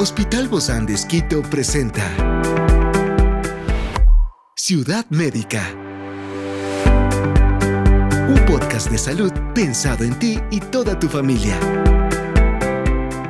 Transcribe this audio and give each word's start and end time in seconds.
Hospital 0.00 0.46
Bozán 0.46 0.86
de 0.86 0.94
Esquito 0.94 1.42
presenta 1.42 2.04
Ciudad 4.54 5.04
Médica. 5.10 5.74
Un 8.28 8.40
podcast 8.46 8.92
de 8.92 8.98
salud 8.98 9.32
pensado 9.56 10.04
en 10.04 10.16
ti 10.20 10.38
y 10.52 10.60
toda 10.60 10.96
tu 11.00 11.08
familia. 11.08 11.58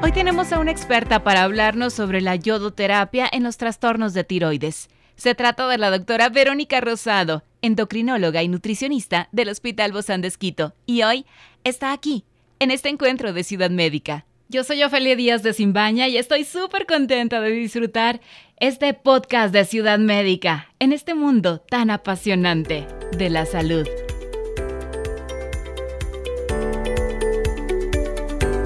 Hoy 0.03 0.13
tenemos 0.13 0.53
a 0.53 0.59
una 0.59 0.71
experta 0.71 1.25
para 1.25 1.45
hablarnos 1.45 1.95
sobre 1.95 2.21
la 2.21 2.37
yodoterapia 2.37 3.27
en 3.33 3.45
los 3.45 3.57
trastornos 3.57 4.13
de 4.13 4.25
tiroides. 4.25 4.91
Se 5.17 5.35
trata 5.35 5.67
de 5.69 5.79
la 5.79 5.91
doctora 5.91 6.29
Verónica 6.29 6.83
Rosado, 6.83 7.45
endocrinóloga 7.63 8.43
y 8.43 8.49
nutricionista 8.49 9.31
del 9.33 9.49
Hospital 9.49 9.93
Bozán 9.93 10.21
de 10.21 10.29
Esquito, 10.29 10.75
y 10.85 11.03
hoy 11.03 11.25
está 11.65 11.95
aquí, 11.95 12.27
en 12.59 12.71
este 12.71 12.91
encuentro 12.91 13.33
de 13.33 13.43
Ciudad 13.43 13.71
Médica. 13.71 14.27
Yo 14.51 14.65
soy 14.65 14.83
Ofelia 14.83 15.15
Díaz 15.15 15.43
de 15.43 15.53
Simbaña 15.53 16.09
y 16.09 16.17
estoy 16.17 16.45
súper 16.45 16.87
contenta 16.87 17.39
de 17.43 17.51
disfrutar 17.51 18.23
este 18.57 18.95
podcast 18.95 19.53
de 19.53 19.67
Ciudad 19.67 19.99
Médica 19.99 20.69
en 20.79 20.95
este 20.95 21.15
mundo 21.15 21.61
tan 21.61 21.91
apasionante 21.91 22.87
de 23.15 23.29
la 23.29 23.45
salud. 23.45 23.87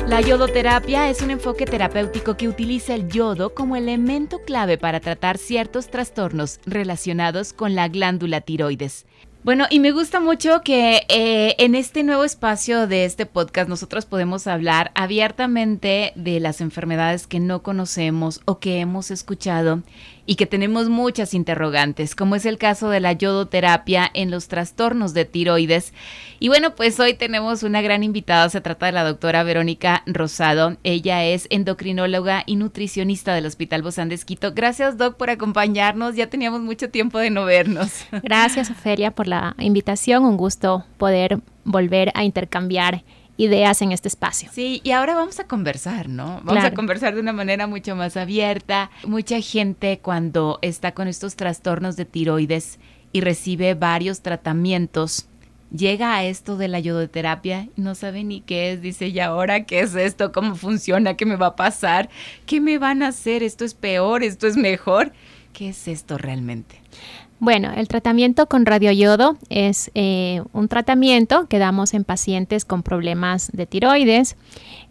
La 0.07 0.21
yodoterapia 0.21 1.11
es 1.11 1.21
un 1.21 1.33
enfoque 1.33 1.67
terapéutico 1.67 2.37
que 2.37 2.47
utiliza 2.47 2.95
el 2.95 3.09
yodo 3.09 3.53
como 3.53 3.75
elemento 3.75 4.39
clave 4.45 4.79
para 4.79 5.01
tratar 5.01 5.37
ciertos 5.37 5.89
trastornos 5.89 6.61
relacionados 6.65 7.53
con 7.53 7.75
la 7.75 7.89
glándula 7.89 8.41
tiroides. 8.41 9.05
Bueno, 9.45 9.67
y 9.69 9.81
me 9.81 9.91
gusta 9.91 10.21
mucho 10.21 10.61
que 10.63 11.05
eh, 11.09 11.57
en 11.59 11.75
este 11.75 12.05
nuevo 12.05 12.23
espacio 12.23 12.87
de 12.87 13.05
este 13.05 13.27
podcast 13.27 13.69
nosotros 13.69 14.07
podemos 14.07 14.47
hablar 14.47 14.93
abiertamente 14.95 16.13
de 16.15 16.39
las 16.39 16.61
enfermedades 16.61 17.27
que 17.27 17.41
no 17.41 17.61
conocemos 17.61 18.41
o 18.45 18.61
que 18.61 18.79
hemos 18.79 19.11
escuchado 19.11 19.83
y 20.25 20.37
que 20.37 20.47
tenemos 20.47 20.89
muchas 20.89 21.35
interrogantes, 21.35 22.15
como 22.15 22.37
es 22.37 22.47
el 22.47 22.59
caso 22.59 22.91
de 22.91 23.01
la 23.01 23.13
yodoterapia 23.13 24.11
en 24.15 24.31
los 24.31 24.49
trastornos 24.49 25.15
de 25.15 25.25
tiroides. 25.25 25.93
Y 26.39 26.49
bueno, 26.49 26.75
pues 26.75 26.99
hoy 27.01 27.15
tenemos 27.15 27.63
una 27.63 27.83
gran 27.83 28.03
invitada, 28.03 28.49
se 28.49 28.61
trata 28.61 28.87
de 28.87 28.93
la 28.93 29.05
doctora 29.05 29.43
Verónica 29.43 30.03
Rosado. 30.07 30.77
Ella 30.85 31.25
es 31.25 31.47
endocrinóloga 31.51 32.43
y 32.47 32.57
nutricionista 32.57 33.35
del 33.35 33.47
Hospital 33.47 33.83
Bozán 33.83 34.09
de 34.09 34.15
Esquito. 34.15 34.53
Gracias, 34.55 34.97
Doc, 34.97 35.17
por 35.17 35.31
acompañarnos. 35.31 36.17
Ya 36.17 36.29
teníamos 36.29 36.61
mucho 36.61 36.91
tiempo 36.91 37.19
de 37.19 37.31
no 37.31 37.45
vernos. 37.45 38.05
Gracias, 38.23 38.71
Ofelia, 38.71 39.13
por 39.13 39.27
la 39.27 39.55
invitación. 39.59 40.25
Un 40.25 40.37
gusto 40.37 40.85
poder 40.99 41.41
volver 41.65 42.11
a 42.15 42.25
intercambiar 42.25 43.05
ideas 43.43 43.83
en 43.83 43.93
este 43.93 44.09
espacio. 44.09 44.49
Sí, 44.53 44.81
y 44.85 44.93
ahora 44.93 45.15
vamos 45.15 45.41
a 45.41 45.45
conversar, 45.45 46.09
¿no? 46.09 46.41
Vamos 46.45 46.65
a 46.65 46.75
conversar 46.75 47.15
de 47.15 47.21
una 47.21 47.33
manera 47.33 47.67
mucho 47.67 47.97
más 47.97 48.17
abierta. 48.17 48.91
Mucha 49.05 49.41
gente 49.41 49.99
cuando 50.01 50.59
está 50.63 50.93
con 50.93 51.09
estos 51.09 51.35
trastornos 51.35 51.97
de 51.97 52.05
tiroides 52.05 52.79
y 53.13 53.21
recibe 53.21 53.75
varios 53.75 54.21
tratamientos, 54.21 55.27
llega 55.75 56.15
a 56.15 56.25
esto 56.25 56.57
de 56.57 56.69
la 56.69 56.79
yodoterapia 56.79 57.69
y 57.77 57.81
no 57.81 57.95
sabe 57.95 58.23
ni 58.23 58.43
qué 58.43 58.73
es, 58.73 58.83
dice, 58.83 59.09
¿y 59.09 59.19
ahora 59.19 59.65
qué 59.65 59.81
es 59.81 59.95
esto? 59.95 60.31
¿Cómo 60.31 60.55
funciona? 60.55 61.17
¿Qué 61.17 61.27
me 61.27 61.37
va 61.37 61.49
a 61.49 61.57
pasar? 61.57 62.11
¿Qué 62.47 62.61
me 62.61 62.79
van 62.79 63.03
a 63.03 63.09
hacer? 63.09 63.43
¿Esto 63.43 63.65
es 63.65 63.75
peor? 63.75 64.23
¿Esto 64.23 64.47
es 64.47 64.57
mejor? 64.57 65.13
¿Qué 65.53 65.71
es 65.71 65.89
esto 65.89 66.17
realmente? 66.17 66.82
Bueno, 67.43 67.73
el 67.75 67.89
tratamiento 67.89 68.47
con 68.47 68.67
radioyodo 68.67 69.37
es 69.49 69.91
eh, 69.97 70.43
un 70.53 70.69
tratamiento 70.69 71.49
que 71.49 71.59
damos 71.59 71.93
en 71.93 72.05
pacientes 72.05 72.65
con 72.65 72.85
problemas 72.85 73.51
de 73.53 73.67
tiroides. 73.67 74.37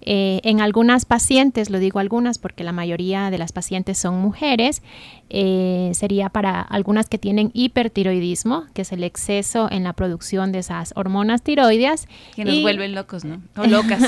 Eh, 0.02 0.42
en 0.44 0.60
algunas 0.60 1.06
pacientes, 1.06 1.70
lo 1.70 1.80
digo 1.80 2.00
algunas 2.00 2.40
porque 2.40 2.66
la 2.66 2.74
mayoría 2.74 3.32
de 3.32 3.38
las 3.38 3.54
pacientes 3.54 4.00
son 4.00 4.20
mujeres, 4.20 4.82
eh, 5.30 5.92
sería 5.94 6.28
para 6.28 6.60
algunas 6.60 7.08
que 7.08 7.18
tienen 7.18 7.52
hipertiroidismo, 7.54 8.66
que 8.74 8.82
es 8.82 8.92
el 8.92 9.06
exceso 9.06 9.70
en 9.72 9.86
la 9.86 9.94
producción 9.94 10.52
de 10.52 10.60
esas 10.60 10.92
hormonas 10.98 11.44
tiroideas. 11.44 12.10
Que 12.36 12.44
nos 12.44 12.62
vuelven 12.62 12.94
locos, 12.96 13.24
¿no? 13.24 13.42
O 13.56 13.66
locas. 13.66 14.02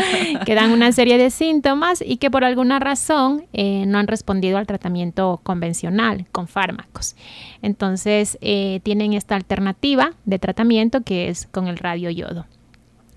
que 0.46 0.54
dan 0.54 0.70
una 0.70 0.90
serie 0.92 1.18
de 1.18 1.28
síntomas 1.28 2.02
y 2.02 2.16
que 2.16 2.30
por 2.30 2.44
alguna 2.44 2.78
razón 2.78 3.44
no 3.52 3.98
han 3.98 4.06
respondido 4.06 4.56
al 4.56 4.66
tratamiento 4.66 5.38
convencional 5.42 6.24
con 6.32 6.48
fármacos. 6.48 7.14
Entonces 7.62 8.38
eh, 8.40 8.80
tienen 8.82 9.12
esta 9.12 9.36
alternativa 9.36 10.12
de 10.24 10.38
tratamiento 10.38 11.02
que 11.02 11.28
es 11.28 11.46
con 11.46 11.68
el 11.68 11.76
radioyodo. 11.76 12.46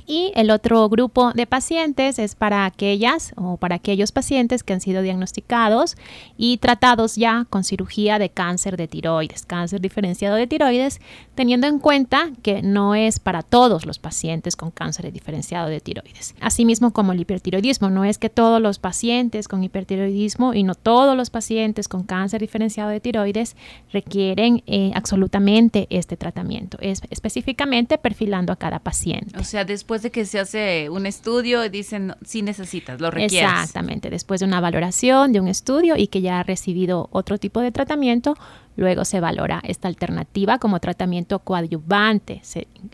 Y 0.05 0.31
el 0.35 0.51
otro 0.51 0.89
grupo 0.89 1.31
de 1.33 1.47
pacientes 1.47 2.19
es 2.19 2.35
para 2.35 2.65
aquellas 2.65 3.33
o 3.35 3.57
para 3.57 3.75
aquellos 3.75 4.11
pacientes 4.11 4.63
que 4.63 4.73
han 4.73 4.81
sido 4.81 5.01
diagnosticados 5.01 5.95
y 6.37 6.57
tratados 6.57 7.15
ya 7.15 7.45
con 7.49 7.63
cirugía 7.63 8.19
de 8.19 8.29
cáncer 8.29 8.77
de 8.77 8.87
tiroides, 8.87 9.45
cáncer 9.45 9.81
diferenciado 9.81 10.35
de 10.35 10.47
tiroides, 10.47 10.99
teniendo 11.35 11.67
en 11.67 11.79
cuenta 11.79 12.31
que 12.41 12.61
no 12.61 12.95
es 12.95 13.19
para 13.19 13.43
todos 13.43 13.85
los 13.85 13.99
pacientes 13.99 14.55
con 14.55 14.71
cáncer 14.71 15.11
diferenciado 15.11 15.69
de 15.69 15.79
tiroides. 15.79 16.35
Asimismo 16.39 16.91
como 16.91 17.11
el 17.11 17.19
hipertiroidismo, 17.19 17.89
no 17.89 18.05
es 18.05 18.17
que 18.17 18.29
todos 18.29 18.61
los 18.61 18.79
pacientes 18.79 19.47
con 19.47 19.63
hipertiroidismo 19.63 20.53
y 20.53 20.63
no 20.63 20.75
todos 20.75 21.15
los 21.15 21.29
pacientes 21.29 21.87
con 21.87 22.03
cáncer 22.03 22.41
diferenciado 22.41 22.89
de 22.89 22.99
tiroides 22.99 23.55
requieren 23.91 24.63
eh, 24.65 24.91
absolutamente 24.95 25.87
este 25.89 26.17
tratamiento, 26.17 26.77
es 26.81 27.01
específicamente 27.09 27.97
perfilando 27.97 28.51
a 28.51 28.55
cada 28.55 28.79
paciente. 28.79 29.37
O 29.39 29.43
sea, 29.43 29.65
después 29.65 29.92
después 29.93 30.01
de 30.01 30.11
que 30.11 30.25
se 30.25 30.39
hace 30.39 30.89
un 30.89 31.05
estudio, 31.05 31.69
dicen, 31.69 32.15
sí 32.25 32.41
necesitas, 32.41 32.99
lo 32.99 33.11
requieres. 33.11 33.47
Exactamente, 33.47 34.09
después 34.09 34.39
de 34.39 34.47
una 34.47 34.59
valoración, 34.59 35.31
de 35.33 35.39
un 35.39 35.47
estudio 35.47 35.95
y 35.97 36.07
que 36.07 36.21
ya 36.21 36.39
ha 36.39 36.43
recibido 36.43 37.09
otro 37.11 37.37
tipo 37.37 37.59
de 37.59 37.71
tratamiento, 37.71 38.35
luego 38.75 39.05
se 39.05 39.19
valora 39.19 39.61
esta 39.63 39.87
alternativa 39.87 40.57
como 40.57 40.79
tratamiento 40.79 41.39
coadyuvante 41.39 42.41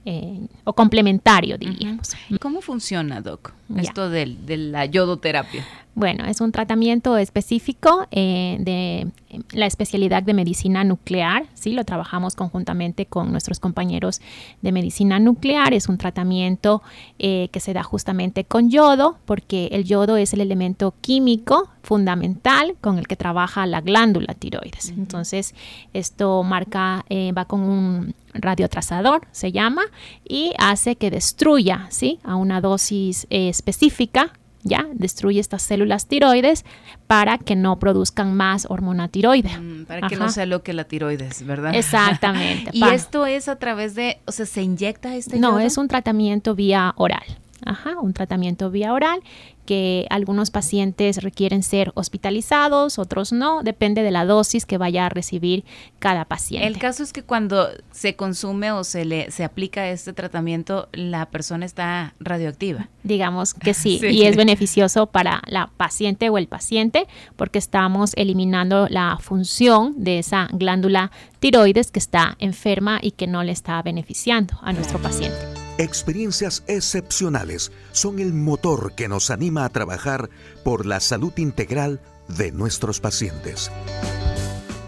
eh, 0.06 0.48
o 0.64 0.74
complementario, 0.74 1.58
diríamos. 1.58 2.14
¿Cómo 2.40 2.62
funciona, 2.62 3.22
Doc, 3.22 3.54
esto 3.76 4.10
de 4.10 4.58
la 4.58 4.86
yodoterapia? 4.86 5.66
Bueno, 6.00 6.24
es 6.26 6.40
un 6.40 6.54
tratamiento 6.54 7.18
específico 7.18 8.08
eh, 8.12 8.56
de 8.62 9.08
la 9.52 9.66
especialidad 9.66 10.24
de 10.24 10.34
medicina 10.34 10.86
nuclear, 10.86 11.48
¿sí? 11.56 11.74
Lo 11.74 11.84
trabajamos 11.84 12.36
conjuntamente 12.36 13.06
con 13.06 13.32
nuestros 13.32 13.60
compañeros 13.60 14.22
de 14.62 14.72
medicina 14.72 15.20
nuclear. 15.20 15.74
Es 15.74 15.90
un 15.90 15.98
tratamiento 15.98 16.82
eh, 17.18 17.50
que 17.52 17.60
se 17.60 17.74
da 17.74 17.84
justamente 17.84 18.46
con 18.46 18.70
yodo, 18.70 19.18
porque 19.26 19.68
el 19.74 19.84
yodo 19.84 20.16
es 20.16 20.32
el 20.32 20.40
elemento 20.40 20.94
químico 21.02 21.70
fundamental 21.90 22.76
con 22.82 23.00
el 23.00 23.08
que 23.08 23.16
trabaja 23.16 23.66
la 23.66 23.82
glándula 23.82 24.36
tiroides. 24.36 24.90
Entonces, 24.90 25.56
esto 25.92 26.44
marca, 26.44 27.04
eh, 27.10 27.32
va 27.32 27.46
con 27.46 27.62
un 27.62 28.14
radiotrazador, 28.36 29.28
se 29.32 29.52
llama, 29.52 29.82
y 30.24 30.54
hace 30.60 30.98
que 30.98 31.10
destruya, 31.10 31.88
¿sí? 31.90 32.20
A 32.24 32.36
una 32.36 32.62
dosis 32.62 33.26
específica 33.32 34.34
ya 34.62 34.86
destruye 34.94 35.40
estas 35.40 35.64
células 35.64 36.06
tiroides 36.06 36.64
para 37.08 37.40
que 37.40 37.56
no 37.56 37.80
produzcan 37.80 38.36
más 38.36 38.68
hormona 38.70 39.08
tiroide. 39.08 39.50
Mm, 39.58 39.86
para 39.86 40.08
que 40.08 40.16
no 40.16 40.30
sea 40.30 40.46
lo 40.46 40.62
que 40.62 40.74
la 40.74 40.84
tiroides, 40.84 41.44
¿verdad? 41.44 41.74
Exactamente. 41.74 42.70
y 42.74 42.84
esto 42.84 43.26
es 43.26 43.48
a 43.48 43.56
través 43.56 43.96
de, 43.96 44.20
o 44.26 44.32
sea, 44.32 44.46
¿se 44.46 44.62
inyecta 44.62 45.16
este 45.16 45.40
No, 45.40 45.60
es 45.60 45.80
un 45.80 45.88
tratamiento 45.88 46.54
vía 46.54 46.94
oral. 46.98 47.24
Ajá, 47.66 48.00
un 48.00 48.14
tratamiento 48.14 48.72
vía 48.72 48.94
oral 48.94 49.22
que 49.70 50.08
algunos 50.10 50.50
pacientes 50.50 51.22
requieren 51.22 51.62
ser 51.62 51.92
hospitalizados, 51.94 52.98
otros 52.98 53.32
no, 53.32 53.62
depende 53.62 54.02
de 54.02 54.10
la 54.10 54.26
dosis 54.26 54.66
que 54.66 54.80
vaya 54.80 55.06
a 55.06 55.10
recibir 55.10 55.64
cada 56.00 56.26
paciente. 56.26 56.66
El 56.66 56.80
caso 56.80 57.04
es 57.04 57.14
que 57.14 57.22
cuando 57.22 57.70
se 57.92 58.16
consume 58.16 58.72
o 58.72 58.84
se 58.84 59.06
le 59.06 59.30
se 59.30 59.44
aplica 59.44 59.88
este 59.90 60.12
tratamiento, 60.12 60.90
la 60.92 61.28
persona 61.28 61.68
está 61.68 62.16
radioactiva. 62.20 62.90
Digamos 63.04 63.54
que 63.54 63.76
sí, 63.76 64.00
y 64.10 64.24
es 64.24 64.36
beneficioso 64.36 65.06
para 65.06 65.44
la 65.46 65.68
paciente 65.78 66.30
o 66.30 66.40
el 66.40 66.48
paciente 66.48 67.06
porque 67.36 67.60
estamos 67.60 68.14
eliminando 68.16 68.88
la 68.90 69.20
función 69.22 69.94
de 70.04 70.18
esa 70.18 70.48
glándula 70.52 71.12
tiroides 71.40 71.92
que 71.92 72.00
está 72.00 72.38
enferma 72.40 72.98
y 73.04 73.12
que 73.12 73.28
no 73.28 73.44
le 73.44 73.52
está 73.52 73.80
beneficiando 73.84 74.58
a 74.64 74.74
nuestro 74.74 74.98
paciente. 75.00 75.59
Experiencias 75.80 76.62
excepcionales 76.68 77.72
son 77.94 78.20
el 78.20 78.34
motor 78.34 78.96
que 78.96 79.08
nos 79.08 79.32
anima 79.32 79.64
a 79.64 79.70
trabajar 79.70 80.30
por 80.66 80.86
la 80.86 81.00
salud 81.00 81.32
integral 81.38 82.02
de 82.28 82.52
nuestros 82.52 83.00
pacientes. 83.00 83.72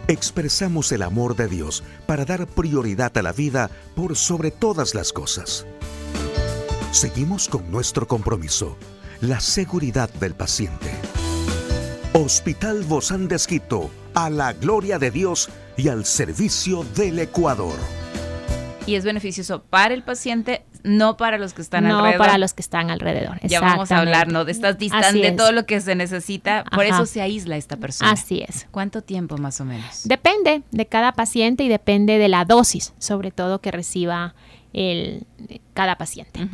Expresamos 0.09 0.91
el 0.91 1.03
amor 1.03 1.37
de 1.37 1.47
Dios 1.47 1.81
para 2.07 2.25
dar 2.25 2.45
prioridad 2.45 3.17
a 3.17 3.21
la 3.21 3.31
vida 3.31 3.71
por 3.95 4.17
sobre 4.17 4.51
todas 4.51 4.93
las 4.93 5.13
cosas. 5.13 5.65
Seguimos 6.91 7.47
con 7.47 7.71
nuestro 7.71 8.05
compromiso, 8.05 8.75
la 9.21 9.39
seguridad 9.39 10.09
del 10.15 10.35
paciente. 10.35 10.91
Hospital 12.11 12.83
Bozán 12.83 13.29
de 13.29 13.37
Esquito, 13.37 13.89
a 14.13 14.29
la 14.29 14.51
gloria 14.51 14.99
de 14.99 15.09
Dios 15.09 15.47
y 15.77 15.87
al 15.87 16.03
servicio 16.03 16.83
del 16.83 17.19
Ecuador. 17.19 17.79
Y 18.85 18.95
es 18.95 19.05
beneficioso 19.05 19.63
para 19.63 19.93
el 19.93 20.03
paciente, 20.03 20.65
no 20.83 21.17
para 21.17 21.37
los 21.37 21.53
que 21.53 21.61
están 21.61 21.87
no 21.87 21.99
alrededor. 21.99 22.25
para 22.25 22.37
los 22.37 22.53
que 22.53 22.61
están 22.61 22.89
alrededor. 22.89 23.39
Ya 23.43 23.61
vamos 23.61 23.91
a 23.91 23.99
hablar, 23.99 24.31
¿no? 24.31 24.45
De 24.45 24.51
estas 24.51 24.77
distancias, 24.77 25.13
de 25.13 25.31
todo 25.31 25.51
lo 25.51 25.65
que 25.65 25.79
se 25.81 25.95
necesita. 25.95 26.63
Por 26.63 26.85
Ajá. 26.85 26.95
eso 26.95 27.05
se 27.05 27.21
aísla 27.21 27.57
esta 27.57 27.77
persona. 27.77 28.11
Así 28.11 28.43
es. 28.47 28.67
¿Cuánto 28.71 29.01
tiempo 29.01 29.37
más 29.37 29.61
o 29.61 29.65
menos? 29.65 30.01
Depende 30.05 30.63
de 30.71 30.85
cada 30.87 31.11
paciente 31.13 31.63
y 31.63 31.67
depende 31.67 32.17
de 32.17 32.27
la 32.27 32.45
dosis, 32.45 32.93
sobre 32.97 33.31
todo 33.31 33.61
que 33.61 33.71
reciba 33.71 34.33
el, 34.73 35.25
cada 35.73 35.97
paciente. 35.97 36.47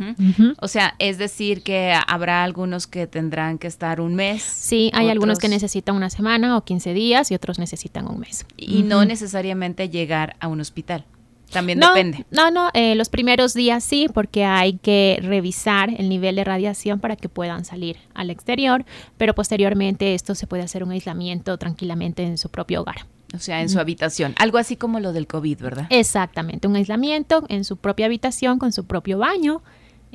O 0.59 0.67
sea, 0.67 0.95
es 0.99 1.17
decir 1.17 1.63
que 1.63 1.95
habrá 2.07 2.43
algunos 2.43 2.87
que 2.87 3.07
tendrán 3.07 3.57
que 3.57 3.67
estar 3.67 4.01
un 4.01 4.15
mes. 4.15 4.41
Sí, 4.43 4.91
hay 4.93 5.09
algunos 5.09 5.39
que 5.39 5.49
necesitan 5.49 5.95
una 5.95 6.09
semana 6.09 6.57
o 6.57 6.63
15 6.63 6.93
días 6.93 7.31
y 7.31 7.35
otros 7.35 7.59
necesitan 7.59 8.07
un 8.07 8.19
mes. 8.19 8.45
Y 8.57 8.83
no 8.83 9.05
necesariamente 9.05 9.89
llegar 9.89 10.35
a 10.39 10.47
un 10.47 10.59
hospital. 10.59 11.05
También 11.51 11.79
no, 11.79 11.93
depende. 11.93 12.25
No, 12.29 12.51
no, 12.51 12.69
eh, 12.73 12.95
los 12.95 13.09
primeros 13.09 13.53
días 13.53 13.83
sí, 13.83 14.07
porque 14.13 14.43
hay 14.43 14.73
que 14.79 15.19
revisar 15.21 15.89
el 15.97 16.09
nivel 16.09 16.35
de 16.35 16.43
radiación 16.43 16.99
para 16.99 17.15
que 17.15 17.29
puedan 17.29 17.63
salir 17.63 17.97
al 18.13 18.29
exterior, 18.29 18.85
pero 19.17 19.33
posteriormente 19.33 20.13
esto 20.13 20.35
se 20.35 20.45
puede 20.45 20.63
hacer 20.63 20.83
un 20.83 20.91
aislamiento 20.91 21.57
tranquilamente 21.57 22.23
en 22.23 22.37
su 22.37 22.49
propio 22.49 22.81
hogar. 22.81 23.05
O 23.33 23.39
sea, 23.39 23.61
en 23.61 23.69
su 23.69 23.79
habitación. 23.79 24.33
Algo 24.37 24.57
así 24.57 24.77
como 24.77 24.99
lo 25.01 25.11
del 25.13 25.27
COVID, 25.27 25.59
¿verdad? 25.61 25.87
Exactamente, 25.89 26.67
un 26.67 26.75
aislamiento 26.77 27.45
en 27.49 27.63
su 27.65 27.77
propia 27.77 28.05
habitación 28.05 28.57
con 28.59 28.71
su 28.71 28.85
propio 28.85 29.17
baño. 29.17 29.61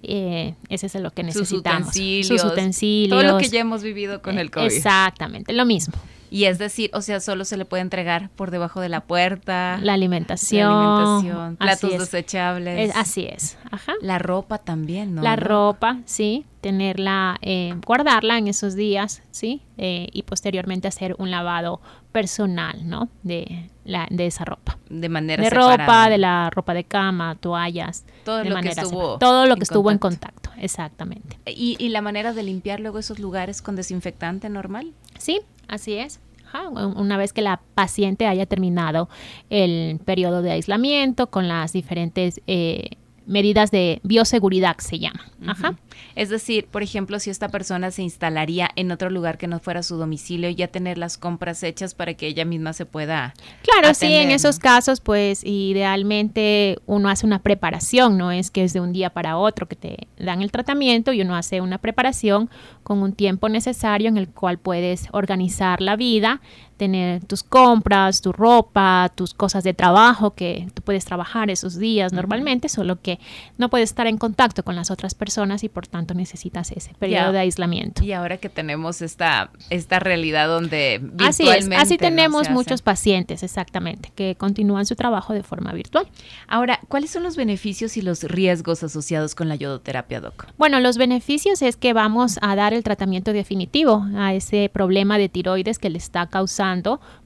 eh, 0.02 0.54
ese 0.68 0.86
es 0.86 0.94
lo 0.96 1.10
que 1.12 1.22
Sus 1.22 1.42
necesitamos. 1.42 1.88
utensilios. 1.88 2.26
Sus 2.42 2.44
utensilios. 2.50 3.20
Todo 3.22 3.32
lo 3.32 3.38
que 3.38 3.48
ya 3.48 3.60
hemos 3.60 3.82
vivido 3.82 4.20
con 4.22 4.38
el 4.38 4.50
COVID. 4.50 4.64
Exactamente, 4.66 5.52
lo 5.52 5.64
mismo. 5.66 5.94
Y 6.34 6.46
es 6.46 6.56
decir, 6.58 6.88
o 6.94 7.02
sea, 7.02 7.20
solo 7.20 7.44
se 7.44 7.58
le 7.58 7.66
puede 7.66 7.82
entregar 7.82 8.30
por 8.30 8.50
debajo 8.50 8.80
de 8.80 8.88
la 8.88 9.02
puerta. 9.02 9.78
La 9.82 9.92
alimentación. 9.92 10.70
la 10.70 10.96
alimentación, 11.18 11.56
platos 11.56 11.98
desechables. 11.98 12.88
Es- 12.90 12.96
así 12.96 13.26
es. 13.26 13.58
Ajá. 13.70 13.92
La 14.00 14.18
ropa 14.18 14.56
también, 14.56 15.14
¿no? 15.14 15.20
La 15.22 15.36
ropa, 15.36 15.98
sí, 16.06 16.46
tenerla, 16.62 17.36
eh, 17.42 17.74
guardarla 17.86 18.38
en 18.38 18.48
esos 18.48 18.74
días, 18.74 19.22
sí, 19.30 19.60
eh, 19.76 20.06
y 20.10 20.22
posteriormente 20.22 20.88
hacer 20.88 21.14
un 21.18 21.30
lavado 21.30 21.82
personal, 22.12 22.88
¿no? 22.88 23.10
De, 23.22 23.68
la, 23.84 24.06
de 24.10 24.26
esa 24.26 24.46
ropa. 24.46 24.78
De 24.88 25.10
manera 25.10 25.42
De 25.42 25.50
separada. 25.50 25.76
ropa, 25.76 26.08
de 26.08 26.16
la 26.18 26.48
ropa 26.50 26.72
de 26.72 26.84
cama, 26.84 27.34
toallas. 27.40 28.04
Todo 28.24 28.38
de 28.38 28.44
lo 28.50 28.56
que 28.60 28.68
estuvo 28.68 28.88
separada. 28.88 29.18
Todo 29.18 29.46
lo 29.46 29.52
en 29.52 29.58
que 29.58 29.64
estuvo 29.64 29.90
en 29.90 29.98
contacto. 29.98 30.50
contacto, 30.50 30.62
exactamente. 30.64 31.38
¿Y, 31.46 31.76
y 31.78 31.88
la 31.88 32.00
manera 32.02 32.32
de 32.32 32.42
limpiar 32.42 32.80
luego 32.80 32.98
esos 32.98 33.18
lugares 33.18 33.62
con 33.62 33.76
desinfectante 33.76 34.48
normal? 34.48 34.92
Sí, 35.18 35.40
así 35.68 35.94
es. 35.94 36.20
Ajá, 36.46 36.68
Una 36.68 37.16
vez 37.16 37.32
que 37.32 37.40
la 37.40 37.62
paciente 37.74 38.26
haya 38.26 38.44
terminado 38.44 39.08
el 39.48 39.98
periodo 40.04 40.42
de 40.42 40.50
aislamiento 40.50 41.28
con 41.28 41.48
las 41.48 41.72
diferentes 41.72 42.40
eh, 42.46 42.90
medidas 43.26 43.70
de 43.70 44.00
bioseguridad, 44.02 44.76
se 44.78 44.98
llama. 44.98 45.24
Ajá. 45.46 45.74
Es 46.14 46.28
decir, 46.28 46.66
por 46.66 46.82
ejemplo, 46.82 47.18
si 47.18 47.30
esta 47.30 47.48
persona 47.48 47.90
se 47.90 48.02
instalaría 48.02 48.70
en 48.76 48.90
otro 48.90 49.10
lugar 49.10 49.38
que 49.38 49.46
no 49.46 49.60
fuera 49.60 49.82
su 49.82 49.96
domicilio, 49.96 50.50
ya 50.50 50.68
tener 50.68 50.98
las 50.98 51.16
compras 51.16 51.62
hechas 51.62 51.94
para 51.94 52.14
que 52.14 52.26
ella 52.26 52.44
misma 52.44 52.72
se 52.72 52.86
pueda. 52.86 53.34
Claro, 53.62 53.94
sí, 53.94 54.12
en 54.12 54.30
esos 54.30 54.58
casos, 54.58 55.00
pues 55.00 55.42
idealmente 55.44 56.78
uno 56.86 57.08
hace 57.08 57.26
una 57.26 57.42
preparación, 57.42 58.18
no 58.18 58.30
es 58.30 58.50
que 58.50 58.64
es 58.64 58.72
de 58.72 58.80
un 58.80 58.92
día 58.92 59.10
para 59.10 59.36
otro 59.38 59.66
que 59.68 59.76
te 59.76 60.08
dan 60.18 60.42
el 60.42 60.50
tratamiento 60.50 61.12
y 61.12 61.22
uno 61.22 61.34
hace 61.34 61.60
una 61.60 61.78
preparación 61.78 62.50
con 62.82 63.02
un 63.02 63.12
tiempo 63.12 63.48
necesario 63.48 64.08
en 64.08 64.16
el 64.16 64.28
cual 64.28 64.58
puedes 64.58 65.08
organizar 65.12 65.80
la 65.80 65.96
vida, 65.96 66.40
tener 66.82 67.24
tus 67.24 67.44
compras, 67.44 68.22
tu 68.22 68.32
ropa, 68.32 69.12
tus 69.14 69.34
cosas 69.34 69.62
de 69.62 69.72
trabajo 69.72 70.34
que 70.34 70.66
tú 70.74 70.82
puedes 70.82 71.04
trabajar 71.04 71.48
esos 71.48 71.78
días 71.78 72.12
normalmente, 72.12 72.68
solo 72.68 73.00
que 73.00 73.20
no 73.56 73.70
puedes 73.70 73.90
estar 73.90 74.08
en 74.08 74.18
contacto 74.18 74.64
con 74.64 74.74
las 74.74 74.90
otras 74.90 75.14
personas 75.14 75.62
y 75.62 75.68
por 75.68 75.86
tanto 75.86 76.12
necesitas 76.14 76.72
ese 76.72 76.92
periodo 76.94 77.30
de 77.30 77.38
aislamiento. 77.38 78.02
Y 78.02 78.10
ahora 78.10 78.38
que 78.38 78.48
tenemos 78.48 79.00
esta, 79.00 79.52
esta 79.70 80.00
realidad 80.00 80.48
donde 80.48 81.00
Así 81.20 81.44
es, 81.44 81.50
virtualmente 81.50 81.76
así 81.76 81.98
tenemos 81.98 82.50
muchos 82.50 82.82
pacientes, 82.82 83.44
exactamente, 83.44 84.10
que 84.16 84.34
continúan 84.34 84.84
su 84.84 84.96
trabajo 84.96 85.34
de 85.34 85.44
forma 85.44 85.72
virtual. 85.72 86.08
Ahora, 86.48 86.80
¿cuáles 86.88 87.12
son 87.12 87.22
los 87.22 87.36
beneficios 87.36 87.96
y 87.96 88.02
los 88.02 88.24
riesgos 88.24 88.82
asociados 88.82 89.36
con 89.36 89.48
la 89.48 89.54
yodoterapia, 89.54 90.20
Doc? 90.20 90.48
Bueno, 90.58 90.80
los 90.80 90.98
beneficios 90.98 91.62
es 91.62 91.76
que 91.76 91.92
vamos 91.92 92.40
a 92.42 92.56
dar 92.56 92.74
el 92.74 92.82
tratamiento 92.82 93.32
definitivo 93.32 94.04
a 94.16 94.34
ese 94.34 94.68
problema 94.68 95.16
de 95.16 95.28
tiroides 95.28 95.78
que 95.78 95.88
le 95.88 95.98
está 95.98 96.26
causando 96.26 96.71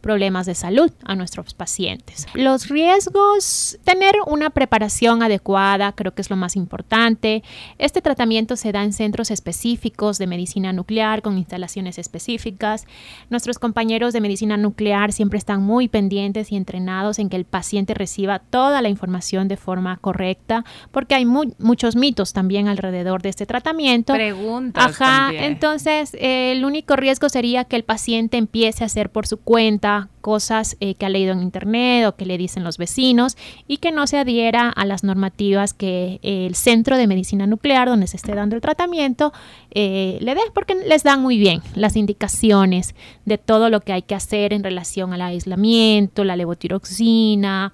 problemas 0.01 0.47
de 0.47 0.55
salud 0.55 0.91
a 1.05 1.15
nuestros 1.15 1.55
pacientes. 1.55 2.27
Los 2.35 2.69
riesgos, 2.69 3.79
tener 3.85 4.15
una 4.27 4.51
preparación 4.51 5.23
adecuada, 5.23 5.93
creo 5.93 6.15
que 6.15 6.23
es 6.23 6.31
lo 6.31 6.37
más 6.37 6.57
importante. 6.57 7.43
Este 7.79 8.01
tratamiento 8.03 8.57
se 8.57 8.73
da 8.73 8.83
en 8.83 8.93
centros 8.93 9.31
específicos 9.31 10.19
de 10.19 10.27
medicina 10.27 10.73
nuclear 10.73 11.23
con 11.23 11.39
instalaciones 11.39 11.99
específicas. 11.99 12.87
Nuestros 13.31 13.59
compañeros 13.59 14.13
de 14.13 14.21
medicina 14.21 14.57
nuclear 14.57 15.13
siempre 15.13 15.39
están 15.39 15.63
muy 15.63 15.89
pendientes 15.89 16.53
y 16.53 16.57
entrenados 16.57 17.19
en 17.19 17.29
que 17.29 17.37
el 17.37 17.45
paciente 17.45 17.95
reciba 17.95 18.39
toda 18.39 18.83
la 18.83 18.89
información 18.89 19.49
de 19.49 19.57
forma 19.57 19.97
correcta, 19.99 20.65
porque 20.91 21.15
hay 21.15 21.25
mu- 21.25 21.53
muchos 21.59 21.97
mitos 21.97 22.33
también 22.33 22.69
alrededor 22.69 23.23
de 23.23 23.29
este 23.29 23.47
tratamiento. 23.47 24.13
Preguntas 24.15 24.85
Ajá, 25.01 25.27
también. 25.27 25.45
entonces 25.45 26.15
eh, 26.15 26.53
el 26.53 26.65
único 26.65 26.97
riesgo 26.97 27.29
sería 27.29 27.65
que 27.65 27.77
el 27.77 27.85
paciente 27.85 28.37
empiece 28.37 28.85
a 28.85 28.87
hacer 28.87 29.11
por 29.11 29.27
su 29.27 29.36
cuenta 29.37 30.09
cosas 30.21 30.77
eh, 30.81 30.95
que 30.95 31.07
ha 31.07 31.09
leído 31.09 31.33
en 31.33 31.41
internet 31.41 32.07
o 32.07 32.17
que 32.17 32.27
le 32.27 32.37
dicen 32.37 32.65
los 32.65 32.79
vecinos 32.79 33.37
y 33.69 33.77
que 33.77 33.93
no 33.93 34.07
se 34.07 34.19
adhiera 34.19 34.69
a 34.69 34.85
las 34.85 35.05
normativas 35.05 35.73
que 35.73 36.19
eh, 36.23 36.47
el 36.47 36.55
centro 36.55 36.97
de 36.97 37.07
medicina 37.07 37.47
nuclear 37.47 37.89
donde 37.89 38.07
se 38.07 38.17
esté 38.17 38.35
dando 38.35 38.57
el 38.57 38.63
tratamiento 38.63 39.33
eh, 39.71 40.19
le 40.21 40.35
dé, 40.35 40.41
porque 40.53 40.75
les 40.75 41.03
dan 41.03 41.23
muy 41.23 41.39
bien 41.39 41.63
las 41.75 41.97
indicaciones 41.97 42.95
de 43.25 43.39
todo 43.39 43.71
lo 43.71 43.81
que 43.81 43.93
hay 43.93 44.03
que 44.03 44.15
hacer 44.15 44.53
en 44.53 44.65
relación 44.65 45.13
al 45.13 45.23
aislamiento, 45.23 46.25
la 46.25 46.37
levotiroxina. 46.37 47.73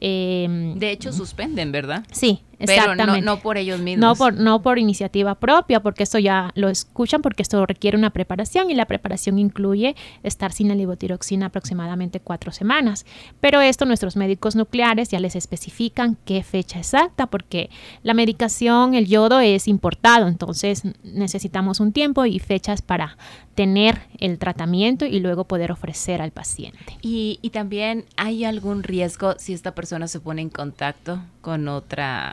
em, 0.00 0.78
De 0.78 0.92
hecho, 0.92 1.12
suspenden, 1.12 1.72
¿verdad? 1.72 2.04
sí, 2.12 2.42
Pero 2.58 2.72
exactamente. 2.72 3.20
no, 3.20 3.36
no 3.36 3.40
por 3.40 3.56
ellos 3.56 3.80
mismos. 3.80 4.00
No 4.00 4.14
por, 4.16 4.34
no 4.34 4.62
por 4.62 4.78
iniciativa 4.78 5.34
propia, 5.36 5.80
porque 5.80 6.02
esto 6.02 6.18
ya 6.18 6.50
lo 6.54 6.68
escuchan, 6.68 7.22
porque 7.22 7.42
esto 7.42 7.64
requiere 7.66 7.96
una 7.96 8.10
preparación 8.10 8.70
y 8.70 8.74
la 8.74 8.86
preparación 8.86 9.38
incluye 9.38 9.94
estar 10.22 10.52
sin 10.52 10.68
la 10.68 10.74
levotiroxina 10.74 11.46
aproximadamente 11.46 12.20
cuatro 12.20 12.52
semanas. 12.52 13.06
Pero 13.40 13.60
esto 13.60 13.84
nuestros 13.84 14.16
médicos 14.16 14.56
nucleares 14.56 15.08
ya 15.08 15.20
les 15.20 15.36
especifican 15.36 16.16
qué 16.24 16.42
fecha 16.42 16.78
exacta, 16.78 17.26
porque 17.26 17.70
la 18.02 18.14
medicación, 18.14 18.94
el 18.94 19.06
yodo 19.06 19.40
es 19.40 19.68
importado, 19.68 20.26
entonces 20.26 20.82
necesitamos 21.02 21.80
un 21.80 21.92
tiempo 21.92 22.24
y 22.26 22.38
fechas 22.38 22.82
para 22.82 23.16
tener 23.54 24.02
el 24.18 24.38
tratamiento 24.38 25.04
y 25.04 25.18
luego 25.18 25.44
poder 25.44 25.72
ofrecer 25.72 26.22
al 26.22 26.30
paciente. 26.30 26.96
Y, 27.02 27.40
y 27.42 27.50
también 27.50 28.04
hay 28.16 28.44
algún 28.44 28.84
riesgo 28.84 29.34
si 29.38 29.52
esta 29.52 29.74
persona 29.74 30.06
se 30.06 30.20
pone 30.20 30.42
en 30.42 30.48
contacto 30.48 31.20
con 31.40 31.66
otra, 31.66 32.32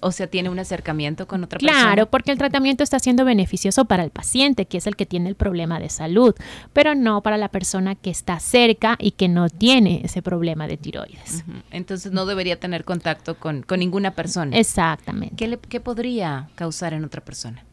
o 0.00 0.12
sea, 0.12 0.26
tiene 0.26 0.48
un 0.50 0.58
acercamiento 0.58 1.26
con 1.26 1.44
otra 1.44 1.58
persona. 1.58 1.80
Claro, 1.82 2.06
porque 2.06 2.30
el 2.32 2.38
tratamiento 2.38 2.82
está 2.84 2.98
siendo 2.98 3.24
beneficioso 3.24 3.84
para 3.84 4.04
el 4.04 4.10
paciente, 4.10 4.66
que 4.66 4.78
es 4.78 4.86
el 4.86 4.96
que 4.96 5.06
tiene 5.06 5.28
el 5.28 5.34
problema 5.34 5.78
de 5.78 5.88
salud, 5.88 6.34
pero 6.72 6.94
no 6.94 7.22
para 7.22 7.36
la 7.36 7.48
persona 7.48 7.94
que 7.94 8.10
está 8.10 8.38
cerca 8.40 8.96
y 8.98 9.12
que 9.12 9.28
no 9.28 9.48
tiene 9.48 10.00
ese 10.04 10.22
problema 10.22 10.66
de 10.66 10.76
tiroides. 10.76 11.44
Entonces 11.70 12.12
no 12.12 12.26
debería 12.26 12.58
tener 12.60 12.84
contacto 12.84 13.36
con, 13.38 13.62
con 13.62 13.80
ninguna 13.80 14.12
persona. 14.12 14.56
Exactamente. 14.56 15.36
¿Qué, 15.36 15.48
le- 15.48 15.58
qué 15.58 15.80
podría 15.80 16.48
causar 16.54 16.92
en 16.94 17.04
otra 17.04 17.24
persona? 17.24 17.64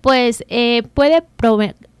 Pues 0.00 0.44
eh, 0.48 0.82
puede 0.94 1.22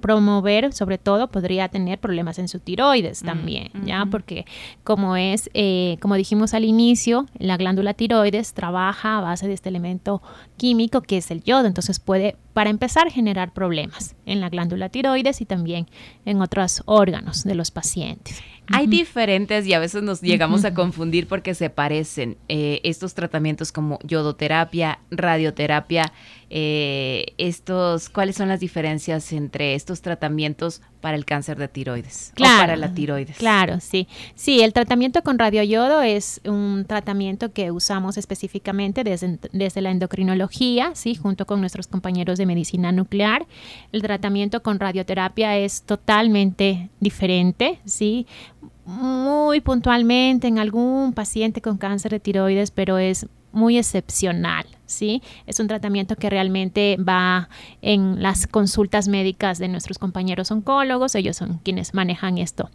promover, 0.02 0.74
sobre 0.74 0.98
todo, 0.98 1.28
podría 1.28 1.68
tener 1.68 1.98
problemas 1.98 2.38
en 2.38 2.48
su 2.48 2.60
tiroides 2.60 3.22
Mm, 3.22 3.26
también, 3.26 3.70
¿ya? 3.86 4.06
Porque 4.10 4.44
como 4.84 5.16
es, 5.16 5.48
eh, 5.54 5.96
como 6.02 6.16
dijimos 6.16 6.52
al 6.52 6.64
inicio, 6.66 7.26
la 7.38 7.56
glándula 7.56 7.94
tiroides 7.94 8.52
trabaja 8.52 9.16
a 9.16 9.20
base 9.22 9.48
de 9.48 9.54
este 9.54 9.70
elemento 9.70 10.20
químico 10.58 11.00
que 11.00 11.16
es 11.16 11.30
el 11.30 11.42
yodo, 11.42 11.66
entonces 11.66 11.98
puede, 11.98 12.36
para 12.52 12.70
empezar, 12.70 13.10
generar 13.10 13.52
problemas 13.52 14.14
en 14.26 14.40
la 14.40 14.48
glándula 14.48 14.88
tiroides 14.88 15.40
y 15.40 15.46
también 15.46 15.86
en 16.24 16.40
otros 16.40 16.82
órganos 16.86 17.44
de 17.44 17.54
los 17.54 17.70
pacientes. 17.70 18.42
Hay 18.68 18.86
diferentes 18.86 19.66
y 19.66 19.74
a 19.74 19.78
veces 19.78 20.02
nos 20.02 20.20
llegamos 20.20 20.64
a 20.64 20.72
confundir 20.72 21.26
porque 21.26 21.54
se 21.54 21.68
parecen 21.68 22.38
eh, 22.48 22.80
estos 22.84 23.14
tratamientos 23.14 23.72
como 23.72 23.98
yodoterapia, 24.04 25.00
radioterapia, 25.10 26.12
eh, 26.48 27.34
estos, 27.38 28.08
¿cuáles 28.08 28.36
son 28.36 28.48
las 28.48 28.60
diferencias 28.60 29.32
entre 29.32 29.74
estos 29.74 30.00
tratamientos 30.00 30.80
para 31.00 31.16
el 31.16 31.24
cáncer 31.24 31.58
de 31.58 31.66
tiroides 31.66 32.32
o 32.38 32.42
para 32.42 32.76
la 32.76 32.94
tiroides? 32.94 33.36
Claro, 33.38 33.80
sí. 33.80 34.06
Sí, 34.34 34.60
el 34.60 34.72
tratamiento 34.72 35.22
con 35.22 35.38
radioyodo 35.38 36.02
es 36.02 36.40
un 36.44 36.84
tratamiento 36.86 37.52
que 37.52 37.72
usamos 37.72 38.16
específicamente 38.16 39.02
desde, 39.02 39.38
desde 39.52 39.80
la 39.80 39.90
endocrinología, 39.90 40.92
sí, 40.94 41.14
junto 41.14 41.46
con 41.46 41.60
nuestros 41.60 41.86
compañeros 41.86 42.38
de 42.38 42.41
medicina 42.46 42.92
nuclear. 42.92 43.46
El 43.92 44.02
tratamiento 44.02 44.62
con 44.62 44.80
radioterapia 44.80 45.56
es 45.58 45.82
totalmente 45.82 46.90
diferente, 47.00 47.80
sí, 47.84 48.26
muy 48.84 49.60
puntualmente 49.60 50.48
en 50.48 50.58
algún 50.58 51.12
paciente 51.12 51.60
con 51.60 51.78
cáncer 51.78 52.12
de 52.12 52.20
tiroides, 52.20 52.70
pero 52.70 52.98
es 52.98 53.26
muy 53.52 53.78
excepcional. 53.78 54.66
¿Sí? 54.92 55.22
Es 55.46 55.60
un 55.60 55.68
tratamiento 55.68 56.16
que 56.16 56.30
realmente 56.30 56.96
va 56.96 57.48
en 57.80 58.22
las 58.22 58.46
consultas 58.46 59.08
médicas 59.08 59.58
de 59.58 59.68
nuestros 59.68 59.98
compañeros 59.98 60.50
oncólogos, 60.50 61.14
ellos 61.14 61.36
son 61.36 61.58
quienes 61.62 61.94
manejan 61.94 62.38
esto. 62.38 62.70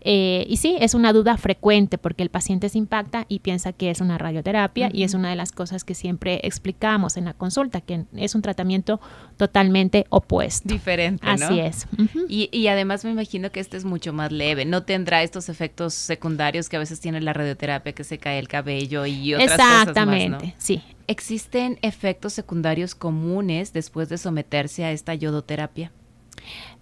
Eh, 0.00 0.46
y 0.48 0.56
sí, 0.58 0.76
es 0.80 0.94
una 0.94 1.12
duda 1.12 1.36
frecuente 1.36 1.98
porque 1.98 2.22
el 2.22 2.30
paciente 2.30 2.68
se 2.68 2.78
impacta 2.78 3.26
y 3.28 3.40
piensa 3.40 3.72
que 3.72 3.90
es 3.90 4.00
una 4.00 4.18
radioterapia 4.18 4.90
y 4.92 5.02
es 5.02 5.14
una 5.14 5.30
de 5.30 5.36
las 5.36 5.52
cosas 5.52 5.84
que 5.84 5.94
siempre 5.94 6.40
explicamos 6.44 7.16
en 7.16 7.24
la 7.24 7.34
consulta, 7.34 7.80
que 7.80 8.04
es 8.16 8.34
un 8.34 8.42
tratamiento 8.42 9.00
totalmente 9.36 10.06
opuesto. 10.10 10.68
Diferente. 10.68 11.26
¿no? 11.26 11.32
Así 11.32 11.60
es. 11.60 11.86
y, 12.28 12.48
y 12.52 12.68
además 12.68 13.04
me 13.04 13.10
imagino 13.10 13.50
que 13.50 13.60
este 13.60 13.76
es 13.76 13.84
mucho 13.84 14.12
más 14.12 14.32
leve, 14.32 14.64
no 14.64 14.82
tendrá 14.82 15.22
estos 15.22 15.48
efectos 15.48 15.94
secundarios 15.94 16.68
que 16.68 16.76
a 16.76 16.78
veces 16.78 17.00
tiene 17.00 17.20
la 17.20 17.32
radioterapia, 17.32 17.92
que 17.92 18.04
se 18.04 18.18
cae 18.18 18.38
el 18.38 18.48
cabello 18.48 19.06
y 19.06 19.34
otras 19.34 19.52
cosas 19.52 19.58
más. 19.58 19.80
Exactamente, 19.80 20.54
sí. 20.58 20.82
¿Existen 21.08 21.78
efectos 21.80 22.34
secundarios 22.34 22.94
comunes 22.94 23.72
después 23.72 24.10
de 24.10 24.18
someterse 24.18 24.84
a 24.84 24.92
esta 24.92 25.14
yodoterapia? 25.14 25.90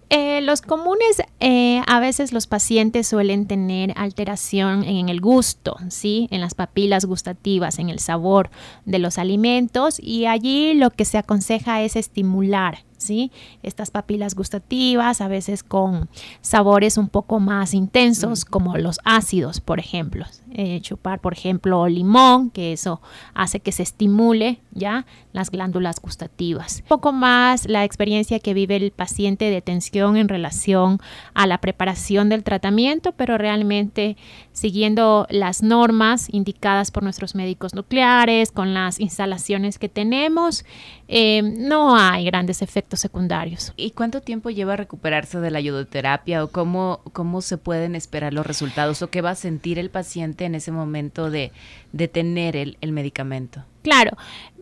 Eh, 0.09 0.41
los 0.41 0.61
comunes, 0.61 1.21
eh, 1.39 1.81
a 1.87 1.99
veces 2.01 2.33
los 2.33 2.45
pacientes 2.45 3.07
suelen 3.07 3.47
tener 3.47 3.93
alteración 3.95 4.83
en 4.83 5.07
el 5.07 5.21
gusto, 5.21 5.77
¿sí? 5.89 6.27
En 6.31 6.41
las 6.41 6.55
papilas 6.55 7.05
gustativas, 7.05 7.79
en 7.79 7.89
el 7.89 7.99
sabor 7.99 8.49
de 8.85 8.99
los 8.99 9.17
alimentos 9.17 9.97
y 9.97 10.25
allí 10.25 10.73
lo 10.73 10.91
que 10.91 11.05
se 11.05 11.17
aconseja 11.17 11.81
es 11.81 11.95
estimular 11.95 12.79
¿sí? 12.97 13.31
Estas 13.63 13.91
papilas 13.91 14.35
gustativas, 14.35 15.21
a 15.21 15.27
veces 15.27 15.63
con 15.63 16.09
sabores 16.41 16.97
un 16.97 17.09
poco 17.09 17.39
más 17.39 17.73
intensos, 17.73 18.45
como 18.45 18.77
los 18.77 18.99
ácidos, 19.03 19.61
por 19.61 19.79
ejemplo. 19.79 20.25
Eh, 20.51 20.79
chupar, 20.81 21.19
por 21.19 21.33
ejemplo, 21.33 21.87
limón, 21.87 22.49
que 22.49 22.73
eso 22.73 23.01
hace 23.33 23.59
que 23.59 23.71
se 23.71 23.83
estimule 23.83 24.59
ya 24.71 25.05
las 25.33 25.51
glándulas 25.51 25.99
gustativas. 26.01 26.79
Un 26.83 26.87
poco 26.87 27.11
más 27.11 27.67
la 27.67 27.83
experiencia 27.83 28.39
que 28.39 28.53
vive 28.53 28.77
el 28.77 28.91
paciente 28.91 29.49
de 29.51 29.61
tensión 29.61 30.17
en 30.17 30.29
relación 30.29 30.99
a 31.33 31.47
la 31.47 31.59
preparación 31.59 32.29
del 32.29 32.43
tratamiento, 32.43 33.11
pero 33.11 33.37
realmente 33.37 34.17
siguiendo 34.51 35.27
las 35.29 35.61
normas 35.61 36.27
indicadas 36.31 36.91
por 36.91 37.03
nuestros 37.03 37.35
médicos 37.35 37.75
nucleares, 37.75 38.51
con 38.51 38.73
las 38.73 38.99
instalaciones 38.99 39.77
que 39.77 39.89
tenemos, 39.89 40.65
eh, 41.07 41.41
no 41.41 41.95
hay 41.95 42.25
grandes 42.25 42.61
efectos 42.61 42.99
secundarios. 42.99 43.73
¿Y 43.77 43.91
cuánto 43.91 44.21
tiempo 44.21 44.49
lleva 44.49 44.75
recuperarse 44.75 45.39
de 45.39 45.51
la 45.51 45.61
yodoterapia 45.61 46.43
o 46.43 46.49
cómo, 46.49 47.01
cómo 47.13 47.41
se 47.41 47.57
pueden 47.57 47.95
esperar 47.95 48.33
los 48.33 48.45
resultados 48.45 49.01
o 49.01 49.09
qué 49.09 49.21
va 49.21 49.31
a 49.31 49.35
sentir 49.35 49.79
el 49.79 49.89
paciente 49.89 50.45
en 50.45 50.55
ese 50.55 50.71
momento 50.71 51.29
de, 51.29 51.51
de 51.93 52.07
tener 52.07 52.55
el, 52.55 52.77
el 52.81 52.91
medicamento? 52.91 53.63
Claro, 53.81 54.11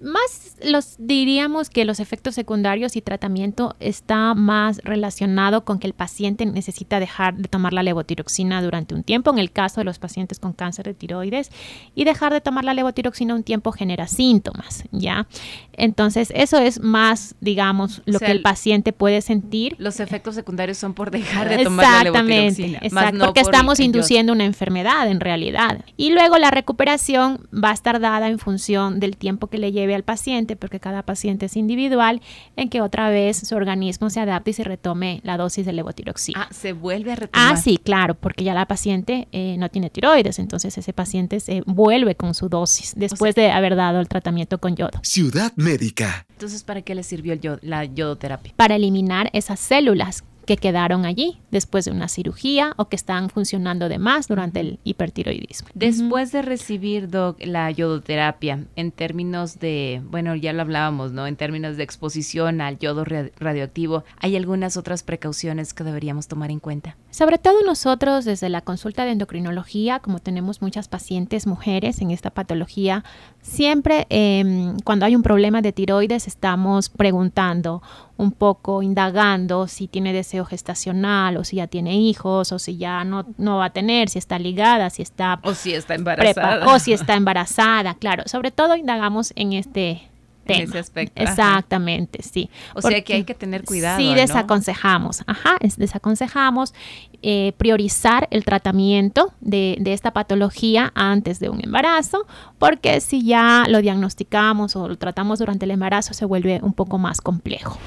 más 0.01 0.55
los 0.63 0.95
diríamos 0.99 1.69
que 1.69 1.85
los 1.85 1.99
efectos 1.99 2.35
secundarios 2.35 2.95
y 2.95 3.01
tratamiento 3.01 3.75
está 3.79 4.33
más 4.33 4.79
relacionado 4.83 5.63
con 5.63 5.79
que 5.79 5.87
el 5.87 5.93
paciente 5.93 6.45
necesita 6.45 6.99
dejar 6.99 7.35
de 7.35 7.47
tomar 7.47 7.73
la 7.73 7.83
levotiroxina 7.83 8.61
durante 8.61 8.93
un 8.93 9.03
tiempo, 9.03 9.31
en 9.31 9.39
el 9.39 9.51
caso 9.51 9.81
de 9.81 9.85
los 9.85 9.99
pacientes 9.99 10.39
con 10.39 10.53
cáncer 10.53 10.85
de 10.85 10.93
tiroides, 10.93 11.49
y 11.93 12.03
dejar 12.03 12.33
de 12.33 12.41
tomar 12.41 12.65
la 12.65 12.73
levotiroxina 12.73 13.33
un 13.35 13.43
tiempo 13.43 13.71
genera 13.71 14.07
síntomas, 14.07 14.83
¿ya? 14.91 15.27
Entonces, 15.73 16.31
eso 16.35 16.57
es 16.57 16.79
más, 16.79 17.35
digamos, 17.41 18.01
lo 18.05 18.19
que 18.19 18.31
el, 18.31 18.41
paciente 18.41 18.93
puede 18.93 19.21
sentir. 19.21 19.75
Los 19.79 19.99
efectos 19.99 20.35
secundarios 20.35 20.77
son 20.77 20.93
por 20.93 21.09
dejar 21.09 21.49
de 21.49 21.63
tomar 21.63 21.85
la 21.85 22.11
levotiroxina. 22.11 22.79
Exacto, 22.81 23.25
porque 23.25 23.41
estamos 23.41 23.79
induciendo 23.79 24.33
una 24.33 24.45
enfermedad 24.45 25.09
en 25.09 25.19
realidad. 25.19 25.83
Y 25.97 26.11
luego 26.11 26.37
la 26.37 26.51
recuperación 26.51 27.47
va 27.51 27.71
a 27.71 27.73
estar 27.73 27.99
dada 27.99 28.27
en 28.27 28.39
función 28.39 28.99
del 29.05 29.17
tiempo 29.17 29.47
que 29.47 29.57
le 29.57 29.71
lleve 29.71 29.95
al 29.95 30.03
paciente, 30.03 30.55
porque 30.55 30.79
cada 30.79 31.03
paciente 31.03 31.45
es 31.45 31.55
individual, 31.55 32.21
en 32.55 32.69
que 32.69 32.81
otra 32.81 33.09
vez 33.09 33.37
su 33.37 33.55
organismo 33.55 34.09
se 34.09 34.19
adapte 34.19 34.51
y 34.51 34.53
se 34.53 34.63
retome 34.63 35.21
la 35.23 35.37
dosis 35.37 35.65
de 35.65 35.73
levotiroxina. 35.73 36.43
Ah, 36.43 36.53
se 36.53 36.73
vuelve 36.73 37.11
a 37.11 37.15
retomar. 37.15 37.53
Ah, 37.53 37.57
sí, 37.57 37.77
claro, 37.77 38.15
porque 38.15 38.43
ya 38.43 38.53
la 38.53 38.67
paciente 38.67 39.27
eh, 39.31 39.55
no 39.57 39.69
tiene 39.69 39.89
tiroides, 39.89 40.39
entonces 40.39 40.77
ese 40.77 40.93
paciente 40.93 41.39
se 41.39 41.61
vuelve 41.65 42.15
con 42.15 42.33
su 42.33 42.49
dosis 42.49 42.93
después 42.95 43.35
de 43.35 43.51
haber 43.51 43.75
dado 43.75 43.99
el 43.99 44.07
tratamiento 44.07 44.57
con 44.59 44.75
yodo. 44.75 44.99
Ciudad 45.03 45.53
Médica. 45.55 46.25
Entonces, 46.31 46.63
¿para 46.63 46.81
qué 46.81 46.95
le 46.95 47.03
sirvió 47.03 47.33
el 47.33 47.59
la 47.61 47.85
yodoterapia? 47.85 48.53
Para 48.55 48.75
eliminar 48.75 49.29
esas 49.33 49.59
células 49.59 50.23
que 50.45 50.57
quedaron 50.57 51.05
allí 51.05 51.39
después 51.55 51.85
de 51.85 51.91
una 51.91 52.09
cirugía 52.09 52.73
o 52.75 52.89
que 52.89 52.97
están 52.97 53.29
funcionando 53.29 53.87
de 53.87 53.97
más 53.97 54.27
durante 54.27 54.59
el 54.59 54.79
hipertiroidismo. 54.83 55.69
Después 55.73 56.33
de 56.33 56.41
recibir, 56.41 57.09
Doc, 57.09 57.37
la 57.45 57.71
yodoterapia, 57.71 58.65
en 58.75 58.91
términos 58.91 59.57
de, 59.59 60.01
bueno, 60.09 60.35
ya 60.35 60.51
lo 60.51 60.63
hablábamos, 60.63 61.13
¿no? 61.13 61.27
En 61.27 61.37
términos 61.37 61.77
de 61.77 61.83
exposición 61.83 62.59
al 62.59 62.77
yodo 62.77 63.05
radioactivo, 63.05 64.03
¿hay 64.19 64.35
algunas 64.35 64.75
otras 64.75 65.03
precauciones 65.03 65.73
que 65.73 65.85
deberíamos 65.85 66.27
tomar 66.27 66.51
en 66.51 66.59
cuenta? 66.59 66.97
Sobre 67.09 67.37
todo 67.37 67.63
nosotros 67.63 68.25
desde 68.25 68.49
la 68.49 68.59
consulta 68.59 69.05
de 69.05 69.11
endocrinología, 69.11 69.99
como 69.99 70.19
tenemos 70.19 70.61
muchas 70.61 70.89
pacientes 70.89 71.47
mujeres 71.47 72.01
en 72.01 72.11
esta 72.11 72.31
patología, 72.31 73.05
siempre 73.41 74.07
eh, 74.09 74.73
cuando 74.83 75.05
hay 75.05 75.15
un 75.15 75.23
problema 75.23 75.61
de 75.61 75.71
tiroides 75.71 76.27
estamos 76.27 76.89
preguntando 76.89 77.81
un 78.17 78.31
poco 78.31 78.81
indagando 78.81 79.67
si 79.67 79.87
tiene 79.87 80.13
deseo 80.13 80.45
gestacional 80.45 81.37
o 81.37 81.43
si 81.45 81.57
ya 81.57 81.67
tiene 81.67 81.95
hijos 81.95 82.51
o 82.51 82.59
si 82.59 82.77
ya 82.77 83.03
no, 83.03 83.25
no 83.37 83.57
va 83.57 83.65
a 83.65 83.69
tener, 83.69 84.09
si 84.09 84.19
está 84.19 84.39
ligada, 84.39 84.89
si 84.89 85.01
está... 85.01 85.39
O 85.43 85.53
si 85.53 85.73
está 85.73 85.95
embarazada. 85.95 86.67
o 86.67 86.79
si 86.79 86.93
está 86.93 87.15
embarazada, 87.15 87.93
claro. 87.95 88.23
Sobre 88.25 88.51
todo 88.51 88.75
indagamos 88.75 89.31
en 89.35 89.53
este 89.53 90.09
en 90.47 90.61
ese 90.69 90.79
aspecto. 90.79 91.21
Exactamente, 91.21 92.21
sí. 92.21 92.49
O 92.73 92.81
sea 92.81 93.01
que 93.01 93.13
hay 93.13 93.23
que 93.23 93.33
tener 93.33 93.63
cuidado. 93.63 93.97
Sí, 93.97 94.13
desaconsejamos, 94.13 95.23
ajá, 95.27 95.57
desaconsejamos 95.77 96.73
eh, 97.21 97.53
priorizar 97.57 98.27
el 98.31 98.45
tratamiento 98.45 99.33
de, 99.41 99.77
de, 99.79 99.93
esta 99.93 100.11
patología 100.11 100.91
antes 100.95 101.39
de 101.39 101.49
un 101.49 101.63
embarazo, 101.63 102.27
porque 102.59 103.01
si 103.01 103.25
ya 103.25 103.65
lo 103.67 103.81
diagnosticamos 103.81 104.75
o 104.75 104.87
lo 104.87 104.97
tratamos 104.97 105.39
durante 105.39 105.65
el 105.65 105.71
embarazo 105.71 106.13
se 106.13 106.25
vuelve 106.25 106.59
un 106.61 106.73
poco 106.73 106.97
más 106.97 107.21
complejo 107.21 107.79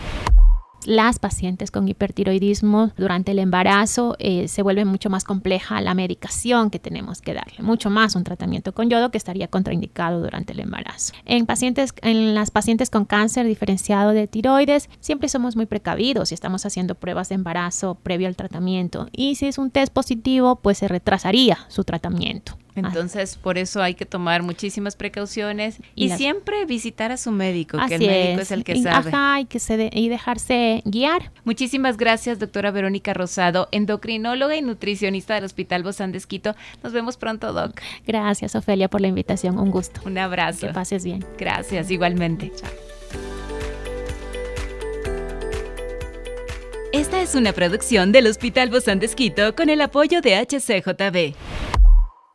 las 0.87 1.19
pacientes 1.19 1.71
con 1.71 1.89
hipertiroidismo 1.89 2.93
durante 2.97 3.33
el 3.33 3.39
embarazo 3.39 4.17
eh, 4.19 4.49
se 4.49 4.63
vuelve 4.63 4.85
mucho 4.85 5.11
más 5.11 5.25
compleja 5.25 5.81
la 5.81 5.95
medicación 5.95 6.71
que 6.71 6.79
tenemos 6.79 7.21
que 7.21 7.35
darle, 7.35 7.63
mucho 7.63 7.91
más 7.91 8.15
un 8.17 8.25
tratamiento 8.25 8.73
con 8.73 8.89
yodo 8.89 9.11
que 9.11 9.19
estaría 9.19 9.49
contraindicado 9.49 10.21
durante 10.21 10.53
el 10.53 10.61
embarazo. 10.61 11.13
En 11.25 11.47
pacientes, 11.47 11.93
en 12.03 12.35
las 12.35 12.51
pacientes 12.51 12.91
con 12.91 13.05
cáncer 13.05 13.47
diferenciado 13.47 14.13
de 14.13 14.27
tiroides, 14.27 14.89
siempre 15.01 15.29
somos 15.29 15.57
muy 15.57 15.67
precavidos 15.67 16.31
y 16.31 16.35
estamos 16.35 16.65
haciendo 16.65 16.95
pruebas 16.95 17.29
de 17.29 17.37
embarazo 17.37 17.97
previo 17.97 18.29
al 18.29 18.37
tratamiento. 18.37 19.09
Y 19.13 19.35
si 19.35 19.47
es 19.47 19.59
un 19.59 19.71
test 19.71 19.93
positivo, 19.93 20.57
pues 20.57 20.79
se 20.79 20.89
retrasaría 20.89 21.59
su 21.69 21.85
tratamiento. 21.85 22.57
Entonces, 22.79 23.37
por 23.37 23.59
eso 23.59 23.83
hay 23.83 23.95
que 23.95 24.07
tomar 24.07 24.43
muchísimas 24.43 24.97
precauciones 24.97 25.79
y, 25.95 26.11
siempre 26.11 26.65
visitar 26.65 27.13
a 27.13 27.17
su 27.17 27.31
médico, 27.31 27.79
que 27.89 27.97
el 27.97 28.01
médico 28.01 28.41
es, 28.41 28.51
el 28.51 28.65
que 28.65 28.83
sabe. 28.83 29.11
Ajá, 29.11 29.41
y, 29.41 29.45
que 29.47 29.59
se 29.59 29.91
y 29.93 30.09
dejarse 30.09 30.83
guiar. 30.85 31.31
Muchísimas 31.45 31.97
gracias, 31.97 32.39
doctora 32.39 32.71
Verónica 32.71 33.15
Rosado, 33.15 33.69
endocrinóloga 33.73 34.57
y 34.57 34.63
nutricionista 34.63 35.35
del 35.35 35.45
Hospital 35.45 35.83
Bozán 35.83 36.13
de 36.13 36.19
Esquito. 36.19 36.55
Nos 36.83 36.93
vemos 36.93 37.17
pronto, 37.17 37.53
doc. 37.53 37.81
Gracias, 38.07 38.55
Ofelia, 38.55 38.89
por 38.89 39.01
la 39.01 39.09
invitación. 39.09 39.59
Un 39.59 39.71
gusto. 39.71 40.01
Un 40.05 40.19
abrazo. 40.19 40.67
Que 40.67 40.73
pases 40.73 41.05
bien. 41.05 41.25
Gracias, 41.39 41.91
igualmente. 41.91 42.53
Chao. 42.55 42.71
Esta 46.93 47.21
es 47.21 47.35
una 47.35 47.53
producción 47.53 48.13
del 48.13 48.27
Hospital 48.27 48.71
Bozán 48.71 48.99
de 48.99 49.07
Esquito 49.07 49.55
con 49.55 49.69
el 49.69 49.83
apoyo 49.83 50.23
de 50.23 50.37
HCJB. 50.37 51.78